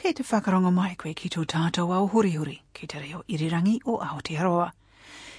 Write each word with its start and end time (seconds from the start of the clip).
Kei 0.00 0.14
te 0.14 0.22
whakarongo 0.22 0.72
mai 0.72 0.94
koe 0.94 1.12
ki 1.12 1.28
tō 1.28 1.42
tātou 1.44 1.90
au 1.92 2.06
huri 2.08 2.30
huri, 2.32 2.54
ki 2.72 2.86
te 2.86 3.00
reo 3.00 3.18
irirangi 3.28 3.80
o 3.84 3.98
Aotearoa. 3.98 4.72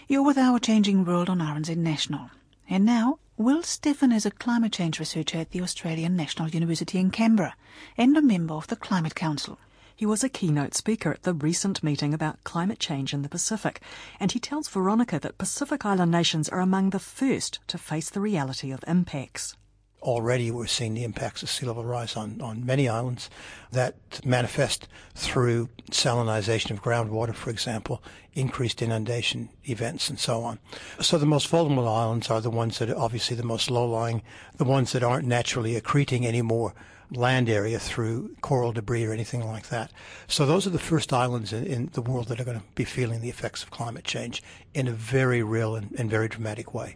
You're 0.08 0.22
with 0.22 0.38
Our 0.38 0.60
Changing 0.60 1.04
World 1.04 1.32
on 1.32 1.40
RNZ 1.40 1.78
National. 1.78 2.30
And 2.70 2.86
now, 2.86 3.18
Will 3.38 3.64
Steffen 3.64 4.14
is 4.14 4.24
a 4.24 4.30
climate 4.30 4.72
change 4.72 5.00
researcher 5.00 5.40
at 5.40 5.50
the 5.50 5.62
Australian 5.62 6.16
National 6.16 6.48
University 6.48 7.00
in 7.00 7.10
Canberra 7.10 7.56
and 7.98 8.16
a 8.16 8.22
member 8.22 8.54
of 8.54 8.68
the 8.68 8.76
Climate 8.76 9.16
Council. 9.16 9.58
He 9.96 10.06
was 10.06 10.24
a 10.24 10.30
keynote 10.30 10.76
speaker 10.76 11.12
at 11.12 11.24
the 11.24 11.34
recent 11.34 11.82
meeting 11.82 12.14
about 12.14 12.44
climate 12.44 12.80
change 12.80 13.16
in 13.16 13.24
the 13.24 13.30
Pacific, 13.30 13.82
and 14.20 14.32
he 14.32 14.40
tells 14.40 14.68
Veronica 14.68 15.20
that 15.22 15.40
Pacific 15.40 15.88
Island 15.88 16.12
nations 16.12 16.48
are 16.50 16.60
among 16.60 16.92
the 16.92 17.00
first 17.00 17.58
to 17.66 17.80
face 17.80 18.12
the 18.12 18.22
reality 18.22 18.70
of 18.70 18.84
impacts. 18.88 19.58
Already 20.02 20.50
we're 20.50 20.66
seeing 20.66 20.96
the 20.96 21.04
impacts 21.04 21.44
of 21.44 21.50
sea 21.50 21.66
level 21.66 21.86
rise 21.86 22.16
on, 22.16 22.42
on 22.42 22.66
many 22.66 22.90
islands 22.90 23.30
that 23.72 23.96
manifest 24.26 24.88
through 25.14 25.70
salinization 25.92 26.72
of 26.72 26.82
groundwater, 26.82 27.36
for 27.36 27.52
example, 27.52 28.02
increased 28.34 28.82
inundation 28.82 29.50
events 29.66 30.10
and 30.10 30.20
so 30.20 30.42
on. 30.42 30.58
So 31.00 31.18
the 31.18 31.26
most 31.26 31.48
vulnerable 31.48 31.88
islands 31.88 32.30
are 32.30 32.42
the 32.42 32.50
ones 32.50 32.80
that 32.80 32.90
are 32.90 32.98
obviously 32.98 33.36
the 33.36 33.44
most 33.44 33.70
low-lying, 33.70 34.24
the 34.58 34.64
ones 34.64 34.92
that 34.94 35.04
aren't 35.04 35.28
naturally 35.28 35.80
accreting 35.80 36.26
any 36.26 36.42
more 36.42 36.74
land 37.12 37.50
area 37.50 37.78
through 37.78 38.36
coral 38.42 38.72
debris 38.72 39.06
or 39.06 39.12
anything 39.12 39.46
like 39.46 39.68
that. 39.68 39.92
So 40.28 40.46
those 40.46 40.66
are 40.66 40.72
the 40.72 40.80
first 40.80 41.12
islands 41.12 41.52
in, 41.52 41.66
in 41.66 41.90
the 41.94 42.02
world 42.02 42.30
that 42.30 42.40
are 42.40 42.46
going 42.46 42.60
to 42.60 42.66
be 42.74 42.86
feeling 42.86 43.22
the 43.22 43.30
effects 43.30 43.64
of 43.64 43.70
climate 43.70 44.06
change 44.06 44.42
in 44.74 44.88
a 44.88 44.94
very 44.94 45.44
real 45.44 45.76
and, 45.76 45.94
and 45.98 46.10
very 46.10 46.30
dramatic 46.30 46.74
way. 46.74 46.96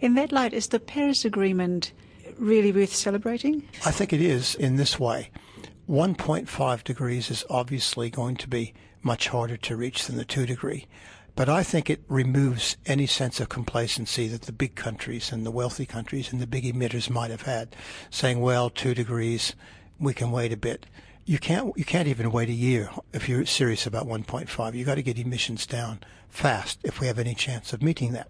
In 0.00 0.14
that 0.14 0.32
light, 0.32 0.54
is 0.54 0.68
the 0.68 0.80
Paris 0.80 1.24
Agreement 1.24 1.92
really 2.38 2.72
worth 2.72 2.94
celebrating? 2.94 3.68
I 3.84 3.90
think 3.90 4.12
it 4.12 4.20
is 4.20 4.54
in 4.54 4.76
this 4.76 4.98
way. 4.98 5.30
1.5 5.88 6.84
degrees 6.84 7.30
is 7.30 7.44
obviously 7.50 8.10
going 8.10 8.36
to 8.36 8.48
be 8.48 8.74
much 9.02 9.28
harder 9.28 9.56
to 9.56 9.76
reach 9.76 10.06
than 10.06 10.16
the 10.16 10.24
2 10.24 10.46
degree. 10.46 10.86
But 11.34 11.48
I 11.48 11.62
think 11.62 11.88
it 11.88 12.02
removes 12.08 12.76
any 12.86 13.06
sense 13.06 13.40
of 13.40 13.48
complacency 13.48 14.28
that 14.28 14.42
the 14.42 14.52
big 14.52 14.74
countries 14.74 15.32
and 15.32 15.46
the 15.46 15.50
wealthy 15.50 15.86
countries 15.86 16.32
and 16.32 16.40
the 16.40 16.46
big 16.46 16.64
emitters 16.64 17.08
might 17.08 17.30
have 17.30 17.42
had, 17.42 17.74
saying, 18.10 18.40
well, 18.40 18.68
two 18.68 18.94
degrees, 18.94 19.54
we 19.98 20.12
can 20.12 20.30
wait 20.30 20.52
a 20.52 20.56
bit. 20.56 20.86
You 21.24 21.38
can't, 21.38 21.76
you 21.76 21.84
can't 21.84 22.08
even 22.08 22.32
wait 22.32 22.48
a 22.48 22.52
year 22.52 22.90
if 23.12 23.28
you're 23.28 23.46
serious 23.46 23.86
about 23.86 24.06
1.5. 24.06 24.74
You've 24.74 24.86
got 24.86 24.96
to 24.96 25.02
get 25.02 25.18
emissions 25.18 25.66
down 25.66 26.00
fast 26.28 26.80
if 26.82 27.00
we 27.00 27.06
have 27.06 27.18
any 27.18 27.34
chance 27.34 27.72
of 27.72 27.82
meeting 27.82 28.12
that. 28.12 28.28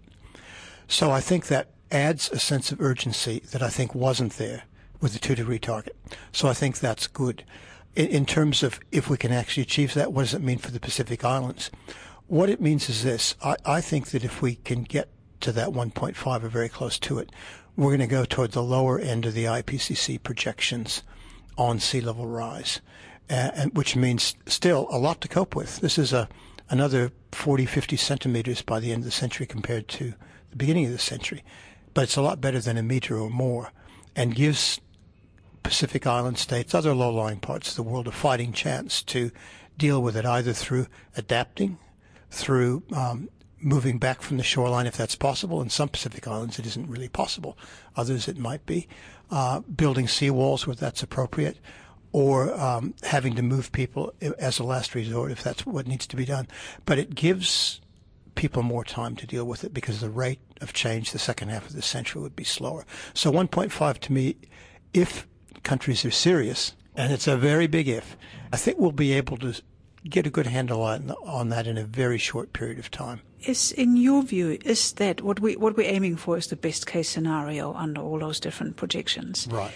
So 0.87 1.11
I 1.11 1.19
think 1.19 1.47
that 1.47 1.69
adds 1.91 2.29
a 2.31 2.39
sense 2.39 2.71
of 2.71 2.81
urgency 2.81 3.41
that 3.51 3.61
I 3.61 3.69
think 3.69 3.93
wasn't 3.93 4.33
there 4.33 4.63
with 4.99 5.13
the 5.13 5.19
two 5.19 5.35
degree 5.35 5.59
target. 5.59 5.95
So 6.31 6.47
I 6.47 6.53
think 6.53 6.79
that's 6.79 7.07
good. 7.07 7.43
In, 7.95 8.07
in, 8.07 8.25
terms 8.25 8.63
of 8.63 8.79
if 8.91 9.09
we 9.09 9.17
can 9.17 9.31
actually 9.31 9.63
achieve 9.63 9.93
that, 9.95 10.13
what 10.13 10.23
does 10.23 10.33
it 10.33 10.41
mean 10.41 10.59
for 10.59 10.71
the 10.71 10.79
Pacific 10.79 11.25
Islands? 11.25 11.71
What 12.27 12.49
it 12.49 12.61
means 12.61 12.89
is 12.89 13.03
this. 13.03 13.35
I, 13.43 13.55
I 13.65 13.81
think 13.81 14.07
that 14.11 14.23
if 14.23 14.41
we 14.41 14.55
can 14.55 14.83
get 14.83 15.09
to 15.41 15.51
that 15.51 15.69
1.5 15.69 16.43
or 16.43 16.47
very 16.47 16.69
close 16.69 16.99
to 16.99 17.19
it, 17.19 17.31
we're 17.75 17.89
going 17.89 17.99
to 17.99 18.07
go 18.07 18.25
toward 18.25 18.51
the 18.51 18.63
lower 18.63 18.99
end 18.99 19.25
of 19.25 19.33
the 19.33 19.45
IPCC 19.45 20.21
projections 20.21 21.03
on 21.57 21.79
sea 21.79 22.01
level 22.01 22.27
rise, 22.27 22.79
uh, 23.29 23.51
and, 23.55 23.75
which 23.75 23.95
means 23.95 24.35
still 24.45 24.87
a 24.91 24.97
lot 24.97 25.19
to 25.21 25.27
cope 25.27 25.55
with. 25.55 25.79
This 25.79 25.97
is 25.97 26.13
a 26.13 26.29
another 26.69 27.11
40, 27.33 27.65
50 27.65 27.97
centimeters 27.97 28.61
by 28.61 28.79
the 28.79 28.93
end 28.93 28.99
of 28.99 29.05
the 29.05 29.11
century 29.11 29.45
compared 29.45 29.89
to 29.89 30.13
the 30.51 30.55
beginning 30.55 30.85
of 30.85 30.91
the 30.91 30.97
century 30.97 31.43
but 31.93 32.03
it's 32.03 32.17
a 32.17 32.21
lot 32.21 32.41
better 32.41 32.59
than 32.59 32.77
a 32.77 32.83
meter 32.83 33.17
or 33.17 33.29
more 33.29 33.71
and 34.15 34.35
gives 34.35 34.79
Pacific 35.63 36.07
Island 36.07 36.37
states, 36.37 36.73
other 36.73 36.93
low-lying 36.93 37.39
parts 37.39 37.69
of 37.69 37.75
the 37.75 37.83
world, 37.83 38.07
a 38.07 38.11
fighting 38.11 38.53
chance 38.53 39.03
to 39.03 39.31
deal 39.77 40.01
with 40.01 40.15
it 40.15 40.25
either 40.25 40.53
through 40.53 40.87
adapting, 41.15 41.77
through 42.29 42.83
um, 42.93 43.29
moving 43.59 43.97
back 43.97 44.21
from 44.21 44.37
the 44.37 44.43
shoreline 44.43 44.87
if 44.87 44.97
that's 44.97 45.15
possible. 45.15 45.61
In 45.61 45.69
some 45.69 45.89
Pacific 45.89 46.27
Islands, 46.27 46.59
it 46.59 46.65
isn't 46.65 46.89
really 46.89 47.09
possible. 47.09 47.57
Others, 47.95 48.27
it 48.27 48.37
might 48.37 48.65
be. 48.65 48.87
Uh, 49.29 49.61
building 49.61 50.07
seawalls 50.07 50.67
where 50.67 50.75
that's 50.75 51.03
appropriate, 51.03 51.57
or 52.11 52.53
um, 52.59 52.93
having 53.03 53.35
to 53.35 53.41
move 53.41 53.71
people 53.71 54.13
as 54.39 54.59
a 54.59 54.63
last 54.63 54.93
resort 54.93 55.31
if 55.31 55.41
that's 55.41 55.65
what 55.65 55.87
needs 55.87 56.05
to 56.07 56.17
be 56.17 56.25
done. 56.25 56.47
But 56.85 56.99
it 56.99 57.15
gives 57.15 57.79
people 58.35 58.63
more 58.63 58.83
time 58.83 59.15
to 59.17 59.27
deal 59.27 59.45
with 59.45 59.63
it 59.63 59.73
because 59.73 60.01
the 60.01 60.09
rate 60.09 60.39
of 60.61 60.73
change 60.73 61.11
the 61.11 61.19
second 61.19 61.49
half 61.49 61.67
of 61.67 61.73
the 61.73 61.81
century 61.81 62.21
would 62.21 62.35
be 62.35 62.43
slower. 62.43 62.85
So 63.13 63.31
1.5 63.31 63.99
to 63.99 64.13
me, 64.13 64.35
if 64.93 65.27
countries 65.63 66.05
are 66.05 66.11
serious, 66.11 66.73
and 66.95 67.11
it's 67.11 67.27
a 67.27 67.37
very 67.37 67.67
big 67.67 67.87
if, 67.87 68.17
I 68.51 68.57
think 68.57 68.77
we'll 68.77 68.91
be 68.91 69.13
able 69.13 69.37
to 69.37 69.61
get 70.09 70.25
a 70.25 70.29
good 70.29 70.47
handle 70.47 70.81
on, 70.81 71.11
on 71.25 71.49
that 71.49 71.67
in 71.67 71.77
a 71.77 71.83
very 71.83 72.17
short 72.17 72.53
period 72.53 72.79
of 72.79 72.89
time. 72.89 73.21
Is, 73.41 73.71
in 73.71 73.95
your 73.97 74.23
view, 74.23 74.57
is 74.65 74.93
that 74.93 75.21
what 75.21 75.39
we 75.39 75.55
what 75.55 75.75
we're 75.75 75.89
aiming 75.89 76.17
for 76.17 76.37
is 76.37 76.47
the 76.47 76.55
best 76.55 76.85
case 76.85 77.09
scenario 77.09 77.73
under 77.73 78.01
all 78.01 78.19
those 78.19 78.39
different 78.39 78.75
projections? 78.75 79.47
Right. 79.49 79.71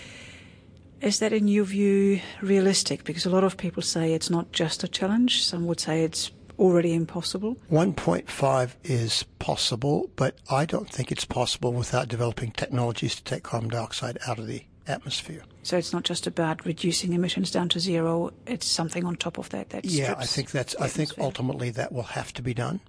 Is 1.02 1.20
that, 1.20 1.34
in 1.34 1.48
your 1.48 1.66
view, 1.66 2.22
realistic? 2.42 3.04
Because 3.04 3.26
a 3.26 3.30
lot 3.30 3.44
of 3.44 3.58
people 3.58 3.84
say 3.84 4.14
it's 4.14 4.30
not 4.30 4.52
just 4.52 4.84
a 4.84 4.88
challenge. 4.88 5.44
Some 5.44 5.68
would 5.68 5.80
say 5.80 6.04
it's 6.04 6.32
already 6.60 6.94
impossible? 6.94 7.58
1.5 7.72 8.76
is 8.84 9.24
possible, 9.40 10.10
but 10.16 10.38
I 10.50 10.66
don't 10.66 10.90
think 10.90 11.12
it's 11.12 11.26
possible 11.26 11.74
without 11.74 12.08
developing 12.08 12.52
technologies 12.52 13.16
to 13.16 13.24
take 13.24 13.44
carbon 13.44 13.70
dioxide 13.70 14.18
out 14.28 14.40
of 14.40 14.48
the 14.48 14.64
atmosphere. 14.88 15.44
So 15.64 15.78
it's 15.78 15.94
not 15.94 16.04
just 16.04 16.28
about 16.28 16.66
reducing 16.66 17.14
emissions 17.14 17.52
down 17.52 17.70
to 17.70 17.80
zero; 17.80 18.32
it's 18.46 18.68
something 18.68 19.04
on 19.04 19.16
top 19.16 19.38
of 19.38 19.50
that. 19.50 19.72
that 19.72 19.86
yeah, 19.86 20.14
I 20.18 20.26
think 20.26 20.52
that's. 20.52 20.76
I 20.80 20.88
think 20.88 21.12
ultimately 21.18 21.72
that 21.72 21.92
will 21.92 22.04
have 22.04 22.34
to 22.34 22.42
be 22.42 22.54
done. 22.54 22.82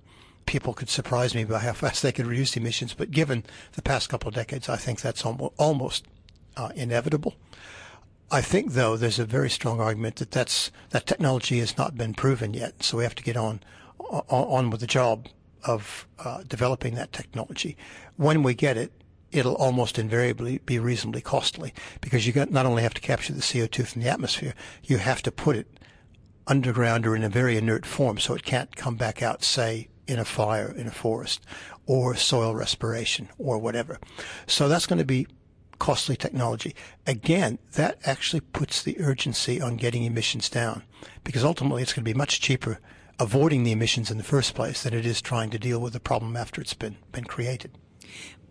People 0.45 0.75
could 0.75 0.91
surprise 0.91 1.35
me 1.35 1.45
by 1.45 1.59
how 1.59 1.73
fast 1.73 2.03
they 2.03 2.13
could 2.13 2.27
reduce 2.27 2.57
emissions, 2.57 2.95
but 2.95 3.11
given 3.11 3.45
the 3.73 3.83
past 3.83 4.09
couple 4.09 4.29
of 4.29 4.35
decades, 4.35 4.69
I 4.69 4.77
think 4.77 5.01
that's 5.01 5.25
almost 5.25 6.07
uh, 6.57 6.71
inevitable. 6.75 7.35
I 8.31 8.41
think, 8.41 8.73
though, 8.73 8.97
there's 8.97 9.19
a 9.19 9.25
very 9.25 9.51
strong 9.51 9.81
argument 9.81 10.17
that 10.17 10.33
that's 10.33 10.73
that 10.91 11.07
technology 11.07 11.61
has 11.61 11.79
not 11.79 11.97
been 11.97 12.13
proven 12.13 12.55
yet. 12.55 12.83
So 12.83 12.99
we 12.99 13.05
have 13.05 13.15
to 13.17 13.23
get 13.23 13.37
on 13.37 13.61
on, 13.99 14.25
on 14.29 14.71
with 14.71 14.81
the 14.81 14.87
job 14.87 15.29
of 15.65 16.07
uh, 16.19 16.43
developing 16.47 16.95
that 16.95 17.13
technology. 17.13 17.77
When 18.17 18.43
we 18.43 18.55
get 18.55 18.77
it, 18.77 18.93
it'll 19.33 19.55
almost 19.57 19.99
invariably 19.99 20.59
be 20.59 20.79
reasonably 20.79 21.21
costly 21.21 21.75
because 22.01 22.27
you 22.27 22.33
got, 22.33 22.51
not 22.51 22.67
only 22.67 22.83
have 22.83 22.95
to 22.95 23.01
capture 23.01 23.33
the 23.33 23.41
CO2 23.41 23.87
from 23.87 24.03
the 24.03 24.09
atmosphere, 24.09 24.55
you 24.85 24.99
have 24.99 25.23
to 25.23 25.33
put 25.33 25.57
it 25.57 25.67
underground 26.47 27.07
or 27.07 27.17
in 27.17 27.25
a 27.25 27.29
very 27.29 27.57
inert 27.57 27.85
form 27.85 28.19
so 28.19 28.35
it 28.35 28.45
can't 28.45 28.77
come 28.77 28.97
back 28.97 29.23
out, 29.23 29.43
say, 29.43 29.89
in 30.07 30.19
a 30.19 30.25
fire 30.25 30.73
in 30.77 30.87
a 30.87 30.93
forest 30.93 31.45
or 31.87 32.15
soil 32.15 32.55
respiration 32.55 33.29
or 33.39 33.59
whatever. 33.59 33.99
So 34.47 34.69
that's 34.69 34.87
going 34.87 35.01
to 35.01 35.05
be 35.05 35.27
costly 35.79 36.17
technology. 36.17 36.75
Again, 37.07 37.59
that 37.73 37.99
actually 38.05 38.41
puts 38.41 38.83
the 38.83 39.01
urgency 39.01 39.61
on 39.61 39.77
getting 39.77 40.05
emissions 40.05 40.49
down 40.49 40.83
because 41.25 41.45
ultimately 41.45 41.83
it's 41.83 41.93
going 41.93 42.05
to 42.05 42.11
be 42.11 42.17
much 42.17 42.41
cheaper 42.41 42.79
avoiding 43.19 43.65
the 43.65 43.73
emissions 43.73 44.11
in 44.11 44.19
the 44.19 44.25
first 44.25 44.55
place 44.55 44.83
than 44.83 44.95
it 44.95 45.07
is 45.07 45.23
trying 45.23 45.51
to 45.51 45.59
deal 45.59 45.81
with 45.81 45.93
the 45.93 46.01
problem 46.01 46.37
after 46.37 46.61
it's 46.61 46.75
been, 46.75 46.97
been 47.13 47.25
created. 47.25 47.71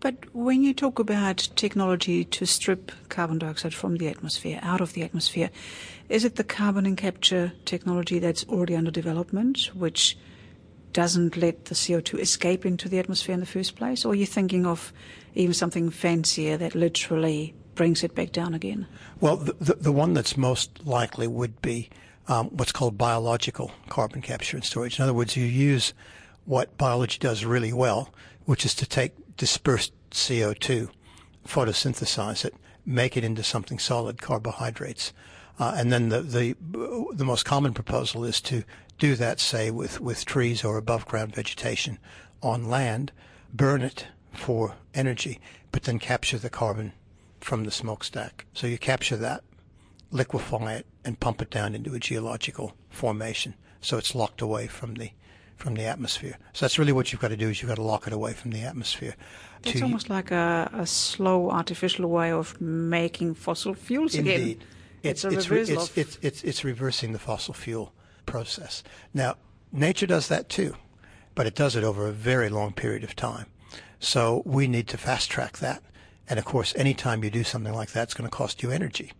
But 0.00 0.34
when 0.34 0.62
you 0.62 0.74
talk 0.74 0.98
about 0.98 1.48
technology 1.56 2.24
to 2.24 2.46
strip 2.46 2.92
carbon 3.08 3.38
dioxide 3.38 3.74
from 3.74 3.96
the 3.96 4.08
atmosphere, 4.08 4.60
out 4.62 4.80
of 4.80 4.92
the 4.92 5.02
atmosphere, 5.02 5.50
is 6.08 6.24
it 6.24 6.36
the 6.36 6.44
carbon 6.44 6.84
and 6.84 6.96
capture 6.96 7.52
technology 7.64 8.18
that's 8.18 8.44
already 8.44 8.76
under 8.76 8.90
development, 8.90 9.70
which 9.74 10.18
doesn't 10.96 11.36
let 11.36 11.66
the 11.66 11.74
CO2 11.74 12.18
escape 12.20 12.64
into 12.64 12.88
the 12.88 12.98
atmosphere 12.98 13.34
in 13.34 13.40
the 13.40 13.44
first 13.44 13.76
place? 13.76 14.02
Or 14.06 14.12
are 14.12 14.14
you 14.14 14.24
thinking 14.24 14.64
of 14.64 14.94
even 15.34 15.52
something 15.52 15.90
fancier 15.90 16.56
that 16.56 16.74
literally 16.74 17.54
brings 17.74 18.02
it 18.02 18.14
back 18.14 18.32
down 18.32 18.54
again? 18.54 18.86
Well, 19.20 19.36
the, 19.36 19.52
the, 19.60 19.74
the 19.74 19.92
one 19.92 20.14
that's 20.14 20.38
most 20.38 20.86
likely 20.86 21.26
would 21.26 21.60
be 21.60 21.90
um, 22.28 22.46
what's 22.46 22.72
called 22.72 22.96
biological 22.96 23.72
carbon 23.90 24.22
capture 24.22 24.56
and 24.56 24.64
storage. 24.64 24.98
In 24.98 25.02
other 25.02 25.12
words, 25.12 25.36
you 25.36 25.44
use 25.44 25.92
what 26.46 26.78
biology 26.78 27.18
does 27.18 27.44
really 27.44 27.74
well, 27.74 28.08
which 28.46 28.64
is 28.64 28.74
to 28.76 28.86
take 28.86 29.36
dispersed 29.36 29.92
CO2, 30.12 30.88
photosynthesize 31.46 32.42
it, 32.46 32.54
make 32.86 33.18
it 33.18 33.24
into 33.24 33.42
something 33.42 33.78
solid, 33.78 34.22
carbohydrates. 34.22 35.12
Uh, 35.58 35.74
and 35.76 35.90
then 35.90 36.10
the, 36.10 36.20
the 36.20 36.56
the 37.14 37.24
most 37.24 37.44
common 37.44 37.72
proposal 37.72 38.24
is 38.24 38.40
to 38.42 38.62
do 38.98 39.14
that, 39.16 39.40
say, 39.40 39.70
with, 39.70 40.00
with 40.00 40.24
trees 40.24 40.64
or 40.64 40.76
above 40.76 41.06
ground 41.06 41.34
vegetation 41.34 41.98
on 42.42 42.68
land, 42.68 43.12
burn 43.52 43.82
it 43.82 44.06
for 44.32 44.74
energy, 44.94 45.40
but 45.72 45.84
then 45.84 45.98
capture 45.98 46.38
the 46.38 46.50
carbon 46.50 46.92
from 47.40 47.64
the 47.64 47.70
smokestack. 47.70 48.46
So 48.54 48.66
you 48.66 48.78
capture 48.78 49.16
that, 49.16 49.44
liquefy 50.10 50.74
it, 50.74 50.86
and 51.04 51.20
pump 51.20 51.42
it 51.42 51.50
down 51.50 51.74
into 51.74 51.94
a 51.94 51.98
geological 51.98 52.74
formation. 52.90 53.54
So 53.80 53.98
it's 53.98 54.14
locked 54.14 54.40
away 54.40 54.66
from 54.66 54.94
the 54.94 55.10
from 55.56 55.74
the 55.74 55.84
atmosphere. 55.84 56.36
So 56.52 56.66
that's 56.66 56.78
really 56.78 56.92
what 56.92 57.10
you've 57.12 57.20
got 57.22 57.28
to 57.28 57.36
do 57.36 57.48
is 57.48 57.62
you've 57.62 57.70
got 57.70 57.76
to 57.76 57.82
lock 57.82 58.06
it 58.06 58.12
away 58.12 58.34
from 58.34 58.50
the 58.50 58.60
atmosphere. 58.60 59.16
It's 59.64 59.80
almost 59.80 60.10
like 60.10 60.30
a, 60.30 60.70
a, 60.74 60.86
slow 60.86 61.50
artificial 61.50 62.10
way 62.10 62.30
of 62.30 62.60
making 62.60 63.34
fossil 63.34 63.72
fuels 63.72 64.14
Indeed. 64.14 64.30
again. 64.34 64.66
It's, 65.08 65.24
it's, 65.24 65.34
it's, 65.34 65.50
re- 65.50 65.60
it's, 65.60 65.96
it's, 65.96 66.18
it's, 66.22 66.44
it's 66.44 66.64
reversing 66.64 67.12
the 67.12 67.18
fossil 67.18 67.54
fuel 67.54 67.92
process. 68.24 68.82
Now, 69.14 69.36
nature 69.72 70.06
does 70.06 70.28
that 70.28 70.48
too, 70.48 70.76
but 71.34 71.46
it 71.46 71.54
does 71.54 71.76
it 71.76 71.84
over 71.84 72.06
a 72.06 72.12
very 72.12 72.48
long 72.48 72.72
period 72.72 73.04
of 73.04 73.16
time. 73.16 73.46
So 73.98 74.42
we 74.44 74.68
need 74.68 74.88
to 74.88 74.98
fast 74.98 75.30
track 75.30 75.58
that. 75.58 75.82
And 76.28 76.38
of 76.38 76.44
course, 76.44 76.74
anytime 76.76 77.22
you 77.22 77.30
do 77.30 77.44
something 77.44 77.72
like 77.72 77.92
that, 77.92 78.04
it's 78.04 78.14
going 78.14 78.28
to 78.28 78.36
cost 78.36 78.62
you 78.62 78.70
energy, 78.70 79.12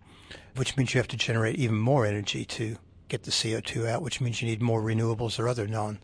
which 0.56 0.76
means 0.76 0.92
you 0.92 0.98
have 0.98 1.08
to 1.08 1.16
generate 1.16 1.56
even 1.56 1.76
more 1.76 2.04
energy 2.04 2.44
to 2.44 2.76
get 3.08 3.22
the 3.22 3.30
CO2 3.30 3.88
out, 3.88 4.02
which 4.02 4.20
means 4.20 4.42
you 4.42 4.48
need 4.48 4.60
more 4.60 4.82
renewables 4.82 5.38
or 5.38 5.48
other 5.48 5.66
non 5.66 5.98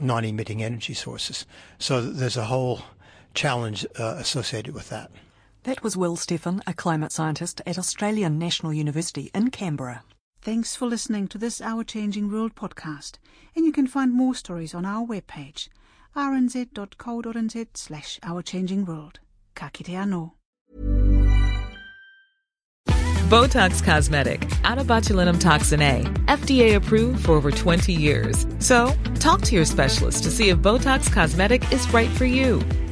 non-emitting 0.00 0.62
energy 0.62 0.94
sources. 0.94 1.44
So 1.78 2.00
there's 2.00 2.36
a 2.36 2.44
whole 2.44 2.82
challenge 3.34 3.84
uh, 3.98 4.14
associated 4.18 4.72
with 4.72 4.88
that. 4.90 5.10
That 5.64 5.82
was 5.82 5.96
Will 5.96 6.16
Steffen, 6.16 6.60
a 6.66 6.72
climate 6.72 7.12
scientist 7.12 7.60
at 7.66 7.78
Australian 7.78 8.38
National 8.38 8.72
University 8.72 9.30
in 9.34 9.50
Canberra. 9.50 10.02
Thanks 10.40 10.76
for 10.76 10.86
listening 10.86 11.26
to 11.28 11.38
this 11.38 11.60
Our 11.60 11.84
Changing 11.84 12.30
World 12.30 12.54
podcast, 12.54 13.18
and 13.56 13.66
you 13.66 13.72
can 13.72 13.86
find 13.86 14.12
more 14.12 14.34
stories 14.34 14.74
on 14.74 14.84
our 14.84 15.06
webpage, 15.06 15.68
rnz.co.nz 16.16 17.66
slash 17.74 18.18
Our 18.22 18.42
Changing 18.42 18.84
World. 18.84 19.20
Ka 19.54 19.70
kite 19.72 19.88
anō. 19.88 20.32
Botox 23.28 23.84
Cosmetic, 23.84 24.40
onabotulinumtoxinA, 24.64 26.26
FDA 26.26 26.76
approved 26.76 27.26
for 27.26 27.32
over 27.32 27.50
20 27.50 27.92
years. 27.92 28.46
So, 28.58 28.94
talk 29.18 29.42
to 29.42 29.54
your 29.54 29.66
specialist 29.66 30.22
to 30.22 30.30
see 30.30 30.48
if 30.48 30.58
Botox 30.58 31.12
Cosmetic 31.12 31.70
is 31.70 31.92
right 31.92 32.08
for 32.08 32.24
you. 32.24 32.62